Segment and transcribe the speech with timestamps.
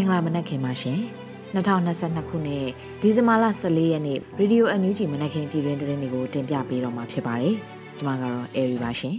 [0.00, 1.00] င်္ဂလာမနက်ခင်ပါရှင်
[1.54, 2.66] 2022ခုနှစ်
[3.02, 7.54] ဒီဇင်ဘာလ14ရက်နေ့ရေဒီယိုအန်ယူဂျီမနက်ခင်းပြည်တွင်သတင်းတွေကိုတင်ပြပေးတော့မှာဖြစ်ပါတယ်
[7.98, 9.16] ကျွန်မကတော့အေရီပါရှင်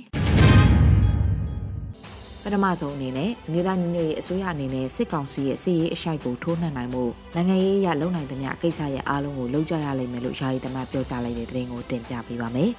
[2.43, 7.03] ပထမဆုံးအနေနဲ့အမျိုးသားညီညွတ်ရေးအစိုးရအနေနဲ့စစ်ကောင်စီရဲ့စစ်ရေးအရှိုက်ကိုထိုးနှက်နိုင်မှု
[7.35, 12.69] နိုင်ငံရေးအရလုံနိုင်သမျှကိစ္စရဲ့အားလုံးကိုလုံးကြရလိမ့်မယ်လို့ယာယီသမ္မတပြောကြားလိုက်တဲ့သတင်းကိုတင်ပြပေးပါမယ်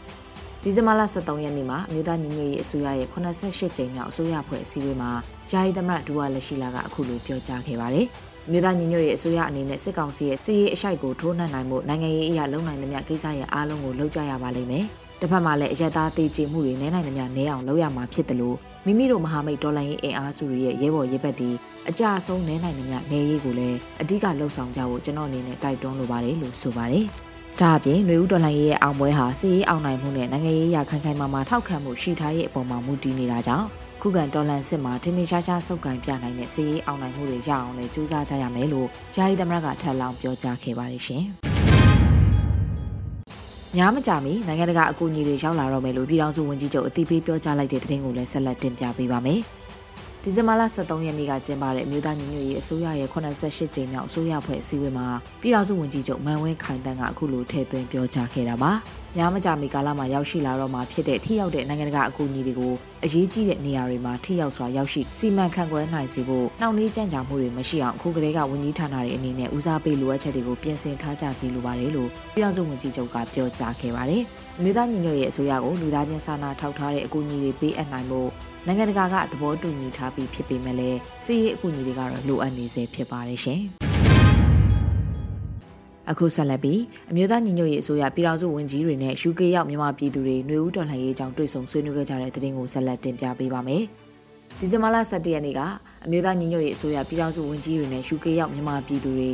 [0.65, 5.11] ဒီဇင်ဘာလ23ရက်နေ့မှာအမျိုးသားညီညွတ်ရေးအစိုးရရဲ့88ကြိမ်မြောက်အစိုးရဖွဲ့အစည်းအဝေးမှာ
[5.51, 8.07] ယာယီသမ္မတဒူဝါလက်ရှိလာကအခုလိုပြောကြားခဲ့ပါတယ်။
[8.51, 14.85] မြို့သားညီညွတ်ရေးအစိုးရအနေနဲ့စစ်ကောင်စီရဲ့စီရေးအရှိုက်ကိုထိုးနှက်နိုင်မှုနိုင်ငံရေးအရာလုံနိုင်သမျှကိစ္စရဲ့အားလုံးကိုလုပ်ကြရပါလိမ့်မယ်။
[15.21, 21.51] တစ်ဖက်မှာလည်းအရက်သားသေးချေမှုတွေနဲနိုင်သမျှနဲအောင်လုပ်ရမှာဖြစ်တယ်လို့မိမိတို့မဟာမိတ်ဒေါ်လာရေးအင်အားစုတွေရဲ့ရဲဘော်ရဲဘက်တီ
[21.89, 27.07] အကြအဆုံးနဲနိုင်သမျှနေရေးကိုလည်းအဓိကလှုံ့ဆော်ကြဖို့ကျွန်တော်အနေနဲ့တိုက်တွန်းလိုပါတယ်လို့ဆိုပါတယ်။
[27.61, 33.67] ဒါအပြင်ຫນွေဦးတော်လှန်ရေးရဲ့အောင်ပွဲဟာစီးရေးအောင်နိုင်မှုနဲ့နိုင်ငံရေးရခိုင်ခိုင်မာမာထောက်ခံမှုရှိထားရဲ့အပေါ်မှာမူတည်နေတာကြောင့်
[34.03, 41.25] ခုခံတော်လှန်စစ်မှာထင်းထင်ရှားရှားစုပ်ကိုင်ပြနိုင်တဲ့စီးရေးအောင်နိုင်မှုတွေရအောင်လည်းကြိုးစားကြရမယ်လို့ယာယီသမရကထပ်လောင်းပြောကြားခဲ့ပါတယ်ရှင်။
[43.77, 49.41] များမကြမီနိုင်ငံတကာအကူအညီတွေရောက်လာတော့မယ်လို့ပြည်ထောင်စုဝန်ကြီးချုပ်အသိပေးပြောကြားလိုက်တဲ့သတင်းကိုလည်းဆက်လက်တင်ပြပေးပါမယ်။
[50.25, 55.07] ဒီဇင်ဘာလ23ရက်နေ့ကကျင်းပတဲ့အမျိုးသားညီညွတ်ရေးအစိုးရရဲ့88ကြိမ်မြောက်အစိုးရဖွဲ့အစည်းအဝေးမှာ
[55.41, 58.73] ပြည်ထောင်စုဝန်ကြီးချုပ်မန်ဝင်းခိုင်တန်းကအခုလိုထည့်သွင်းပြောကြားခဲ့တာပါ။
[59.17, 62.73] ညမကြမီကာလမှာရောက်ရှိလာတော့မှဖြစ်တဲ့ထိရောက်တဲ့နိုင်ငံတကာအကူအညီတွေကို
[63.05, 74.23] အရေးကြီးတဲ့နေရာတွေမှာထိရောက်စွာရောက်ရှိစီမံခန့်ခွဲနိုင်စေဖို့နှောင့်နှေးကြန့်ကြာမှုတွေမရှိအောင်အခုကတည်းကဝန်ကြီးဌာနတွေအနေနဲ့ဦးစားပေးလိုအပ်ချက်တွေကိုပြင်ဆင်ထားကြစီလိုပါတယ်လို့ပြည်ထောင်စုဝန်ကြီးချုပ်ကပြောကြားခဲ့ပါတယ်။
[74.59, 78.31] အမျိုးသားညီညွတ်ရေးအစိုးရကိုလူသားချင်းစာနာထောက်ထားတဲ့အကူအညီတွေပေးအပ်နိုင်ဖို့
[78.67, 83.61] နိုင်ငံတကာကသဘောတူညီထားပြီးဖြစ်ပေမဲ့လည်းစီးရေးအကူအညီတွေကတော့လိုအပ်နေစေဖြစ်ပါတယ်ရှင်။
[86.11, 86.81] အခုဆက်လက်ပြီး
[87.11, 93.83] အမျိုးသားညီညွတ်ရေးအစိုးရပြည်ထောင်စုဝန်ကြီးတွေနဲ့ UK ရောက်မြန်မာပြည်သူတွေຫນွေဦးတော်လှန်ရေးအကြောင်းတွေ့ဆုံဆွေးနွေးခဲ့ကြတဲ့သတင်းကိုဆက်လက်တင်ပြပေးပါမယ်။
[94.59, 95.61] ဒီဇင်ဘာလ17ရက်နေ့က
[96.05, 99.33] အမျိုးသားညီညွတ်ရေးအစိုးရပြည်ထောင်စုဝန်ကြီးတွေနဲ့ UK ရောက်မြန်မာပြည်သူတွေ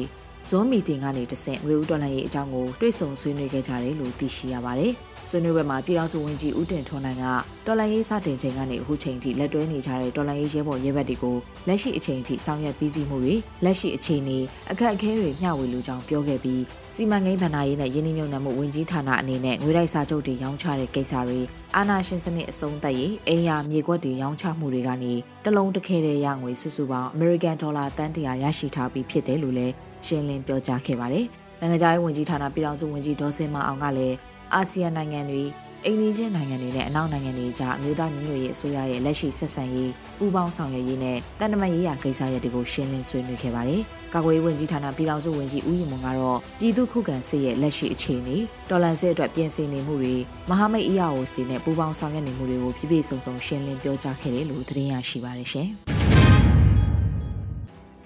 [0.48, 4.92] ဇွန်မီတင်ကနေတဆင့်ຫນွေဦးတော်လှန်ရေးအကြောင်းကိုတွေ့ဆုံဆွေးနွေးခဲ့ကြတယ်လို့သိရှိရပါတယ်။
[5.30, 7.24] ဆွေးနွေးပွဲမှာပြည်ထောင်စုဝန်ကြီးဦးတင်ထွန်းနိုင်က
[7.66, 11.36] တော်လိုင်းရေးစတင်ချိန်ကနေအခုချိန်ထိလက်တွဲနေကြတဲ့တော်လိုင်းရေးရဲဘော်ရဲဘက်တွေကို
[11.68, 14.38] လက်ရှိအချိန်ထိဆောင်ရွက်ပြီးစီးမှုတွေလက်ရှိအခြေအနေ
[14.70, 16.62] အခက်အခဲတွေမျှဝေလိုကြောင်းပြောခဲ့ပြီး
[16.94, 21.40] စီမံကိန်းဗဏ္ဍာရေးနဲ့ယင်းနှမြုံနယ်မှုဝန်ကြီးဌာနအနေနဲ့ငွေတိုက်စာချုပ်တွေရောင်းချတဲ့ကိစ္စတွေ
[21.76, 25.12] အာဏာရှင်စနစ်အဆုံးသတ်ရေးအိမ်ယာမြေကွက်တွေရောင်းချမှုတွေကနေ
[25.44, 29.74] တလုံးတစ်ခဲတဲ့ရငွေစုစုပေါင်း American Dollar တန်တရာရရှိထားပြီးဖြစ်တယ်လို့လည်း
[30.06, 31.26] ရှင်းလင်းပြောကြားခဲ့ပါတယ်။
[31.60, 34.16] နိုင်ငံခြားရေးဝန်ကြီးဌာနပြည်ထောင်စုဝန်ကြီးဒေါ်စင်မအောင်ကလည်း
[34.54, 35.44] အာဆီယံနိုင်ငံတွေ
[35.84, 43.82] အိန္ဒိယနိုင်ငံတွေနဲ့အနောက်နိုင်ငံတွေကြားအမျိုးသားညီညွတ်ရေးအစိုးရရဲ့လက်ရှိဆက်ဆံရေးပူးပေါင်းဆောင်ရွက်ရေးနဲ့တန်တမတ်ရေးရာကိစ္စရပ်တွေကိုရှင်းလင်းဆွေးနွေးခဲ့ပါတယ်။
[44.14, 48.36] ကာကွယ်ရေးဝန်ကြီးဌာနပြည်ထောင်စုဝန်ကြီးဦးရင်မွန်ကတော့ပြည်သူ့ခုခံစစ်ရဲ့လက်ရှိအခြေအနေ
[48.70, 50.16] တော်လန်စစ်အတွက်ပြင်ဆင်နေမှုတွေ
[50.50, 55.70] မဟာမိတ် EAOs တွေနဲ့ပူးပေါင်းဆောင်ရွက်နေမှုတွေကိုပြည့်ပြည့်စုံစုံရှင်းလင်းပြောကြားခဲ့တယ်လို့သတင်းရရှိပါတယ်ရှင်။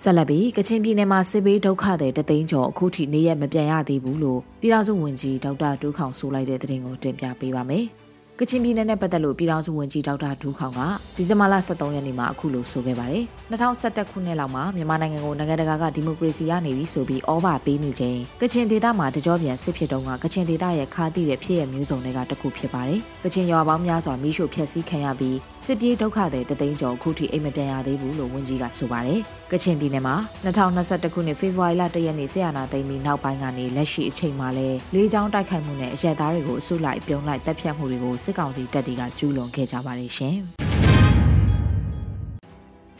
[0.03, 7.87] ဆက်လက်ပြီးကချင်ပြည်နယ်မှာစစ်ဘေးဒုက္ခတွေတသိန်းကျော်အခုထိနေရမပြန်ရသေးဘူးလို့ပြည်ထောင်စုဝန်ကြီးဒေါက်တာတူးခေါင်ဆိုလိုက်တဲ့သတင်းကိုတင်ပြပေးပါမယ်။
[8.39, 10.81] ကချင်ပြည်နယ်နဲ့ပတ်သက်လို့ပြည်ထောင်စုဝန်ကြီးဒေါက်တာဒူးခေါင်က
[11.17, 29.23] ဒီဇင်ဘာလ23ရက်နေ့မှာအခုလိုဆိုခဲ့ပါတယ်။2011ခုနှစ်လောက်မှာမြန်မာနိုင်ငံကိုနိုင်ငံတကာကဒီမိုကရေစီရနေပြီဆိုပြီးဩဘာပေးနေချိန်ကချင်ဒေသမှာတကြောပြန်စစ်ဖြစ်တုန်းကကချင်ဒေသရဲ့ခါးသည့်တဲ့ဖြစ်ရမျိုးစုံတွေကတခုဖြစ်ပါတယ်။ကချင်ရွာပေါင်းများစွာမိရှုဖျက်ဆီးခံရပြီးစစ်ပြေးဒုက္ခတွေတသိန်းကျော်အခုထိအိမ်မပြန်ရသေးဘူးလို့ဝန်ကြီးကဆိုပါတယ်။
[29.53, 40.37] ကချင်ပြည်နယ်မှာ2021ခုနှစ်ဖေဖော်ဝါရီလ1ရက်နေ့ဆီယနာသိမ်းပြီးနောက်ပိုင်းကနေလက်ရှိအချိန်မှာလဲလေးချောင်းတိုက်ခိုက်မှုနဲ့အရက်သားတွေကိုအစုလိုက်ပြုံးလိုက်တပ်ဖြတ်မှုတွေကိုစစ်ကောင်စီတပ်တွေကကျူးလွန်ခဲ့ကြပါတယ်ရှင်။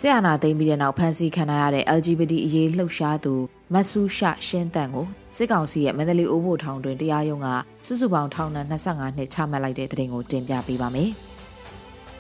[0.01, 3.35] ဆရာနာသိမ်းပြီးတဲ့နောက်ဖမ်းဆီးခံရတဲ့ LGBT အရေးလှုပ်ရှားသူ
[3.75, 5.07] မဆူရှရှင်းတန်ကို
[5.37, 7.49] စစ်ကောင်စီရဲ့မန္တလေးအိုးဘိုထောင်တွင်တရားရုံးက
[7.87, 11.11] စုစုပေါင်းထောင်ဒဏ်25နှစ်ချမှတ်လိုက်တဲ့တဲ့တင်ကိုတင်ပြပေးပါမယ်။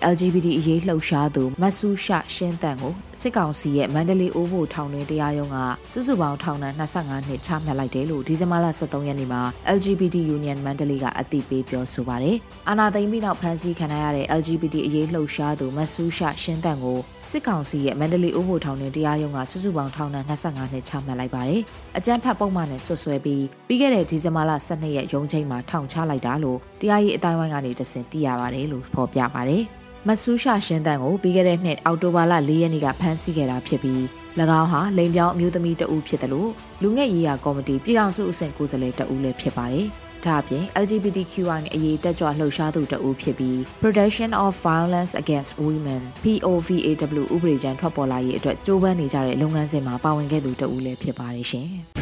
[0.03, 5.57] LGBT အရေးလှုပ်ရှားသူမဆူရှရှင်းတန်ကိုစစ်ကောင်စီရဲ့မန္တလေးအိုးဘိုထောင်တွင်တရားရုံးက
[5.93, 9.43] စုစုပေါင်းထောင်ဒဏ်25နှစ်ချမှတ်လိုက်တယ်လို့ဒီဇင်ဘာလ23ရက်နေ့မှာ
[9.77, 12.37] LGBT Union မန္တလေးကအသိပေးပြောဆိုပါတယ်။
[12.69, 16.99] အာနာသိမ်းပြီးနောက်ဖမ်းဆီးခံရတဲ့ LGBT အရေးလှုပ်ရှားသူမဆူရှရှင်းတန်ကို
[17.29, 21.63] စစ်ကောင်စီရဲ့မန္တလေးအိုးဘိုထောင်တွင်တရားရုံးကစုစုပေါင်းထောင်ဒဏ်25နှစ်ချမှတ်လိုက်ပါတယ်။
[21.99, 29.65] အကြမ်းဖက်ပုံမှန်နဲ့ဆွဆွဲပြီးပြီးခဲ့တဲ့ဒီဇင်ဘာလ12ရက်ရုံးချိန်မှာထောင်ချလိုက်တာလို့တရားရေးအတိုင်းဝိုင်းကနေတဆင့်သိရပါတယ်လို့ဖော်ပြပါတယ်။
[30.09, 34.01] မဆူးရှာရှင်းတန်ကိုပြီးခဲ့တဲ့နှစ်အောက်တိုဘာလ၄ရက်နေ့ကဖမ်းဆီးခဲ့တာဖြစ်ပြီး၎
[34.61, 36.51] င်းဟာလိန်ပြောင်းအမျိုးသမီးတဦးဖြစ်တယ်လို့
[36.83, 39.87] လူငယ်ရေးရာကော်မတီပြည်ထောင်စုအဆင့်ကိုယ်စားလှယ်တဦးလည်းဖြစ်ပါတယ်။
[40.25, 51.71] ဒါအပြင် LGBTQI အရေးတက်ကြွလှုပ်ရှားသူတဦးဖြစ်ပြီး Protection of Violence Against Women POVAW ဥပဒေကြမ်းထွက်ပေါ်လာရေးအတွက်ကြိုးပမ်းနေကြတဲ့လုပ်ငန်းစဉ်မှာပါဝင်ခဲ့သူတဦးလည်းဖြစ်ပါတယ်ရှင်။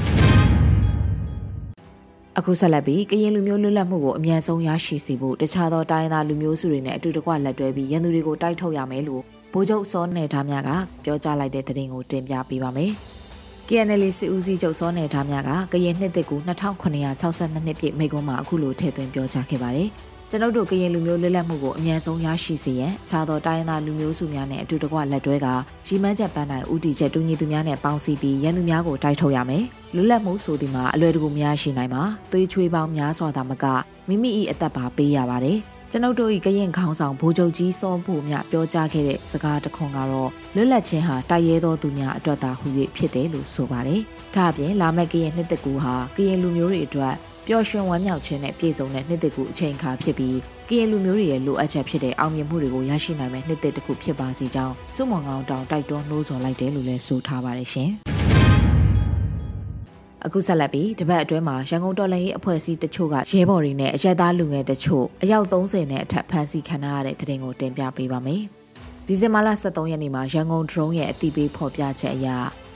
[2.40, 10.70] အခုဆက်လက်ပြီးကရင်လူမျိုးလွတ်လပ်မှုကိုအမြန်ဆုံးရရှိစေဖို့တခြားသောတိုင်းသားလူမျိုးစုတွေနဲ့အတူတကွလက်တွဲပြီးရန်သူတွေကိုတိုက်ထုတ်ရမယ်လို့ဗိုလ်ချုပ်စောနယ်သားများက
[11.04, 12.92] ပြောကြားလိုက်တဲ့သတင်းကိုတင်ပြပေးပါမယ်။
[13.68, 19.90] KNL စစ်ဦးစီးချုပ်စောနယ်သားများကကရင်နှစ်သက်ကူ2962နှစ်ပြည့်မိကုံးမှာအခုလိုထည့်သွင်းပြောကြားခဲ့ပါတယ်။
[20.30, 25.46] ကျွန်ုပ်တို့ကရင်လူမျိုးလွတ်လပ်မှုကိုအမြန်ဆုံးရရှိစေရန်ခြားသောတိုင်းရင်းသားလူမျိုးစုများနဲ့အတူတကွလက်တွဲက
[25.86, 29.64] ရီမန်းချက်ပန်းတိုင်းဦးတည်ချက်တူညီသူများနဲ့ပေါင်းစည်းပြီးရန်သူများကိုတိုက်ထုတ်ရမယ်။
[29.94, 33.64] လွတ်လပ်မှုဆိုဒီမှာအလွယ်တကူမရရှိနိုင်ပါ။သွေးချွေးပေါင်းများစွာသာမက
[34.08, 35.58] မိမိ၏အသက်ပါပေးရပါတယ်။
[35.90, 42.66] ကျွန်ုပ်တို့၏ကရင်ခေါင်းဆောင်ဗိုလ်ချုပ်ကြီးစောဖို့မြပြောကြားခဲ့တဲ့စကားတစ်ခွန်းကတော့လွတ်လပ်ခြင်းဟာတိုက်ရဲသောသူများအတွက်သာဟူ၍
[42.96, 44.00] ဖြစ်တယ်လို့ဆိုပါတယ်။
[44.34, 47.14] ဒါ့အပြင်လာမယ့်ကရင်နှစ်သက်ကူဟာကရင်လူမျိုးတွေအတွက်
[47.50, 50.36] ပျော်ရွှင်ဝမ်းမြောက်ခြင်းနဲ့ပြည့်စုံတဲ့နှစ်သက်ကူအချိန်အခါဖြစ်ပြီး
[50.68, 57.90] ကရင်လူမျိုးတွေရဲ့လိုအပ်ချက်ဖြစ်တဲ့အောင်မြင်မှုတွေကိုရရှိနိုင်မယ့်နှစ်သက်တစ်ခုဖြစ်ပါစေကြောင်းစုမွန်ကောင်တောင်တိုက်တွန်းနှိုးဆော်လိုက်တယ်လို့လည်းဆိုထားပါတယ်ရှင်။
[60.24, 68.42] အခုဆက်လက်ပြီးတပတ်အတွင်းမှာရန်ကုန်တော်လှန်ရေးအဖွဲ့အစည်းတချို့ကရဲဘော်တွေနဲ့အရက်သားလူငယ်တချို့အယောက်30နဲ့အထက်ဖမ်းဆီးခံရတဲ့တဲ့တင်ကိုတင်ပြပေးပါမယ်။
[69.06, 72.28] ဒီဇင်ဘာလ23ရက်နေ့မှာရန်ကုန် drone ရဲ့အတိပေးဖော်ပြချက်အရ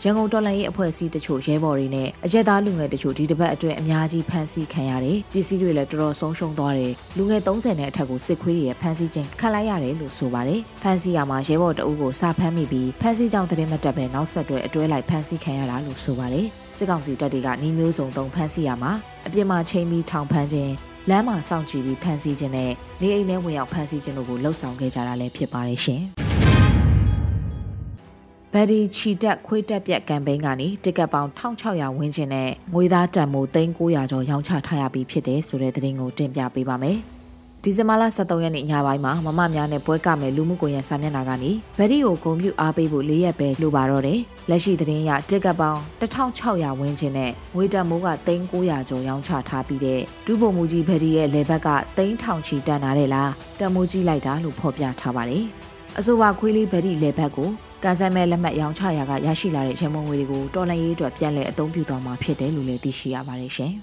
[0.02, 16.46] ရန်ကုန်တော်လှန်ရေးအဖွဲ့အစည်းတချို့ရဲဘော်တွေနဲ့အရက်သားလူငယ်တချို့ဒီတစ်ပတ်အတွင်းအများကြီးဖမ်းဆီးခံရတယ်။ပစ္စည်းတွေလည်းတော်တော်ဆုံးရှုံးသွားတယ်။လူငယ်30နဲ့အထက်ကိုစစ်ခွေးတွေရဲ့ဖမ်းဆီးခြင်းခံလိုက်ရတယ်လို့ဆိုပါတယ်။ဖမ်းဆီးရမှာရဲဘော်တအုပ်ကိုစာဖမ်းမိပြီးဖမ်းဆီးကြောင်းတရင်မတက်ပဲနောက်ဆက်တွဲအတွဲလိုက်ဖမ်းဆီးခံရတာလို့ဆိုပါတယ်။
[16.76, 18.92] စစ်ကောင်စီတပ်တွေကနှီးမျိုးစုံသုံးဖမ်းဆီးရမှာ
[19.26, 20.72] အပြစ်မှာချိန်ပြီးထောင်ဖမ်းခြင်း
[21.10, 26.02] လမ်းမှာစောင့်ကြည့်ပြီးဖမ်းဆီးခြင်းနဲ့နေအိမ်ထဲဝင်ရောက်ဖမ်းဆီးခြင်းတို့ကိုလှုပ်ဆောင်ခဲ့ကြတာလည်းဖြစ်ပါတယ်ရှင်။
[28.54, 36.98] ဗက်ဒီချီတက်ခွေးတက်ပြက်ကမ်ပိန်းကနေတစ်ကက်ပေါင်း1600ဝန်းကျင်နဲ့ငွေသားတန်မိုး3900ကျော်ရောင်းချထားရပြီးဖြစ်တယ်ဆိုတဲ့သတင်းကိုတင်ပြပေးပါမယ်။
[37.62, 44.20] ဒီဇင်ဘာလ23ရက်နေ့ညပိုင်းမှာမမများနဲ့ပွဲကမဲ့လူမှုကွန်ရက်စာမျက်နှာကနေဗက်ဒီကိုဂုံပြူအားပေးဖို့၄ရက်ပဲလိုပါတော့တယ်။
[44.50, 51.68] လက်ရှိသတင်းရတစ်ကက်ပေါင်း1600ဝန်းကျင်နဲ့ငွေတန်မိုးက3900ကျော်ရောင်းချထားပြီးတဲ့ဒူးပုံမူကြီးဗက်ဒီရဲ့လေဘက်က
[51.98, 55.44] 3000ချီတန်လာတယ်လားတန်မိုးကြီးလိုက်တာလို့ဖော်ပြထားပါတယ်။
[55.98, 57.50] အဆိုပါခွေးလေးဗက်ဒီလေဘက်ကို
[57.84, 63.72] ကန်ဆိုင်မဲ့လက်မှတ်ရောင်းချရာကရရှိလာတဲ့ရမုံငွေတွေကိုတော်လှန်ရေးအတွက်ပြန်လည်အသုံးပြုသွားမှာဖြစ်တယ်လို့လည်းသိရှိရပါတယ်ရှင်။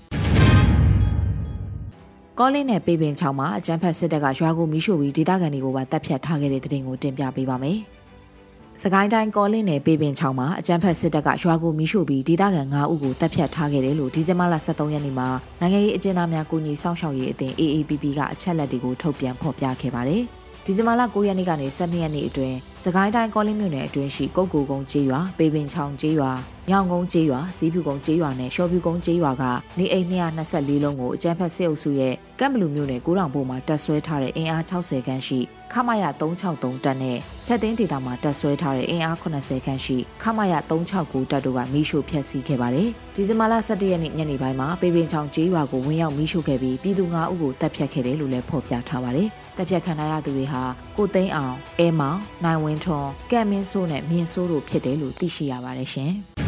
[2.40, 7.80] ကောလင်းနဲ့ပေပင်ချောင်းမှာအကြမ်းဖက်စစ်တပ်ကရွာကိုမီးရှို့ပြီးဒေသခံတွေကိုပါတပ်ဖြတ်ထားခဲ့တဲ့တဲ့တင်ကိုတင်ပြပေးပါမယ်။
[8.82, 15.28] စကိုင်းတိုင်းကောလင်းနယ်ပေပင်ချောင်းမှာအကြမ်းဖက်စစ်တပ်ကရွာကိုမီးရှို့ပြီးဒေသခံ9ဦးကိုတပ်ဖြတ်ထားခဲ့တယ်လို့ဒီဇင်ဘာလ23ရက်နေ့မှာ
[15.62, 20.24] နိုင်ငံရေးအကျဉ်းသားများကူညီစောင့်ရှောက်ရေးအသင်း AAPP ကအချက်လက်တွေကိုထုတ်ပြန်ဖော်ပြခဲ့ပါတယ်။
[20.72, 26.32] ဒီဇင်ဘာလ9ရက်နေ့ကနေ12ရက်နေ့အတွင်းစကိုင်းတိုင်းကောလင်းမြို့နယ်အတွင်းရှိကုတ်ကူကုန်းကျေးရွာပေပင်ချောင်းကျေးရွာ
[26.70, 29.44] ညောင်ကုန်းကျေးရွာစီးဖြူကုန်းကျေးရွာနဲ့ရှော်ဖြူကုန်းကျေးရွာက
[29.80, 35.40] နေအိမ်224လုံးကိုအကြမ်းဖက်စစ်အုပ်စုရဲ့ကမ်ဘလူမြို့နယ်ကိုတောင်ပေါ်မှာတပ်ဆွဲထားတဲ့အင်အား60ခန်းရှိ
[35.74, 50.64] ခမရ363တပ်နဲ့ချက်သိန်းဒေသမှာတပ်ဆွဲထားတဲ့အင်အား80ခန်းရှိခမရ369တပ်တို့ကမီးရှို့ဖျက်ဆီးခဲ့ပါတယ်။ဒီဇင်ဘာလ17ရက်နေ့ညနေပိုင်းမှာပေပင်ချောင်းကျေးရွာကိုဝင်ရောက်မီးရှို့ခဲ့ပြီးပြည်သူ9ဦးကိုတပ်ဖြတ်ခဲ့တယ်လို့လည်းဖော်ပြထားပါတယ်။ တပ်ဖြတ်ခံရသူတွေဟာ
[50.98, 56.14] ကိုသိန်းအောင်၊အဲမောင်၊နိုင်ဝင်းထွန်း၊ကံမင်းဆိုးနဲ့မြင်းဆိုးတို့ဖြစ်တယ်လို့သိရှိရပါတယ်ရှင်။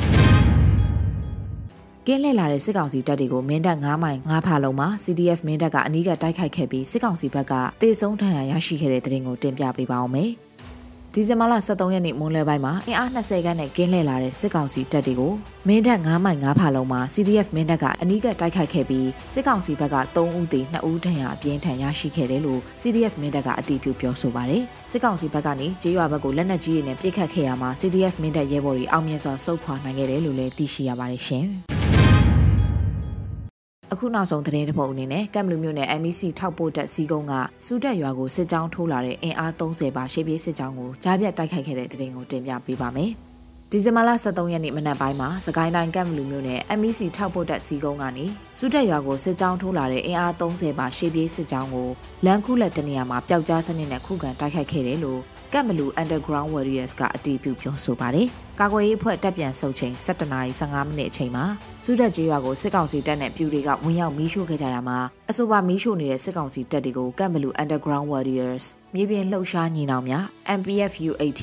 [2.08, 10.32] ကင်းလှည့်လာတဲ့စစ်ကောင်စီတပ်တွေကိုမင်းတပ်9မိုင်9ဖာလုံးမှာ CDF မင်းတပ်ကအနီးကတိုက်ခိုက်ခဲ့ပြီးစစ်ကောင်စီဘက်ကတေဆုံးထဏ်ရာရရှိခဲ့တဲ့တဲ့ရင်ကိုတင်ပြပေးပါောင်းမယ်။
[11.16, 15.34] ဒီဇင်ဘာလ23ရက်နေ့မွန်းလွဲပိုင်းမှာအင်အား20ခန်းနဲ့ကင်းလှည့်လာတဲ့စစ်ကောင်စီတပ်တွေကို
[15.68, 31.48] မင်းတပ်9မိုင်9ဖာလုံးမှာ CDF မင်းတပ်ကအနီးကတိုက်ခိုက်ခဲ့ပြီးစစ်ကောင်စီဘက်က3ဦးသေ2ဦးဒဏ်ရာအပြင်းထန်ရရှိခဲ့တယ်လို့ CDF မင်းတပ်ကအတည်ပြုပြောဆိုပါတယ်စစ်ကောင်စီဘက်ကနေကျေးရွာဘက်ကိုလက်နက်ကြီးတွေနဲ့ပစ်ခတ်ခဲ့ရမှာ CDF မင်းတပ်ရဲဘော်တွေအောင်မြင်စွာစုခွာနိုင်ခဲ့တယ်လို့လည်းသိရှိရပါတယ်ရှင်
[33.94, 37.34] အခုနောက်ဆုံးသတင်းတစ်ပုဒ်အနေနဲ့ကမ်ဘလူမြို့နယ် MEC ထောက်ပို့တက်စီကုန်းက
[37.66, 43.12] စူတက်ရွာကိုစစ်ကြောင်းထိုးလာတဲ့အင်အား30ပါရှေ့ပြေးစစ်ကြောင်းကိုကြားပြတ်တိုက်ခိုက်ခဲ့တဲ့သတင်းကိုတင်ပြပေးပါမယ်။
[43.74, 48.26] ဒီဇင်ဘာလ23ရက်နေ့မနက်ပိုင်းမှာစကိုင်းတိုင်းကမ်ဘလူမြို့နယ် MEC ထောက်ပို့တပ်စီကုန်းကနေ
[48.58, 51.90] စုတက်ရွာကိုစစ်ကြောင်းထိုးလာတဲ့အင်အား30ပါရှေ့ပြေးစစ်ကြောင်းကို
[52.26, 55.20] လမ်းခုလက်တနေရာမှာပျောက်ကြားစနစ်နဲ့ခုခံတိုက်ခိုက်ခဲ့တယ်လို့
[55.54, 58.28] ကမ်ဘလူ Underground Warriors ကအတည်ပြုပြောဆိုပါတယ်။
[58.60, 61.46] ကာကွယ်ရေးအဖွဲ့တပ်ပြန်ဆုတ်ချိန်7:15မိနစ်အချိန်မှာ
[61.84, 65.00] စုတက်ကျေးရွာကိုစစ်ကောင်စီတပ်နဲ့ပြူတွေကဝင်ရောက်မီးရှို့ခဲ့ကြရမှာ
[65.30, 70.24] အဆိုပါမီးရှို့နေတဲ့စစ်ကောင်စီတပ်တွေကိုကမ်ဘလူ Underground Warriors မြေပြင်လှုပ်ရှားညီနောင်များ
[70.60, 71.42] MPFU18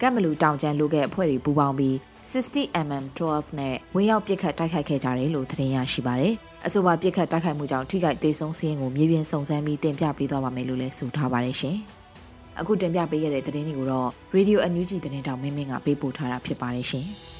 [0.00, 1.94] ကတ်မလူတောင်ကျန်းလိုကဲအဖွဲ့တွေပူးပေါင်းပြီး
[2.30, 6.34] 60mm12 နဲ့ဝင်ရောက်ပစ်ခတ်တိုက်ခိုက်ခဲ့ကြတယ်လို့သတင်းရရှိပါတယ်။
[6.66, 11.76] အဆိုပါပစ်ခတ်တိုက်ခိုက်မှုကြောင့်ထိခိုက်ဒေဆုံးစည်းရင်းကိုမြေပြင်စုံစမ်းပြီးတင်ပြပေးသွားပါမယ်လို့လည်းဆိုထားပါတယ်ရှင်။
[12.60, 17.06] အခုတင်ပြပေးရတဲ့သတင်းတွေကိုတော့ Radio NUG သတင်းတောင်မင်းမင်းကပေးပို့ထားတာဖြစ်ပါတယ်ရှင်။